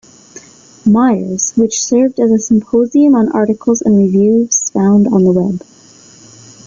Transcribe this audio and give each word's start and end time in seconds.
Myers, 0.83 1.53
which 1.55 1.83
served 1.83 2.19
as 2.19 2.31
a 2.31 2.39
symposium 2.39 3.13
on 3.13 3.31
articles 3.33 3.83
and 3.83 3.95
reviews 3.99 4.57
found 4.71 5.05
on 5.05 5.25
the 5.25 5.31
web. 5.31 5.61